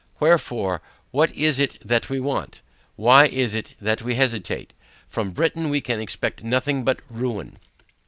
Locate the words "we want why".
2.09-3.27